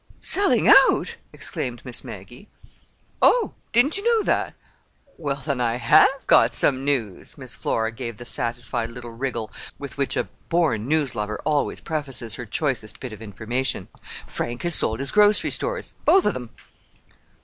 [0.19, 2.47] "Selling out!" exclaimed Miss Maggie.
[3.21, 4.55] "Oh, didn't you know that?
[5.15, 9.99] Well, then I have got some news!" Miss Flora gave the satisfied little wriggle with
[9.99, 13.89] which a born news lover always prefaces her choicest bit of information.
[14.25, 16.49] "Frank has sold his grocery stores—both of 'em."